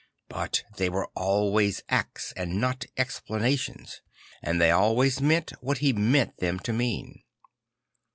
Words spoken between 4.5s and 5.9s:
they always meant what